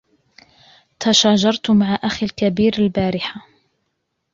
تشاجرت 0.99 1.69
مع 1.71 1.99
أخي 2.03 2.25
الكبير 2.25 2.73
البارحة. 2.79 3.45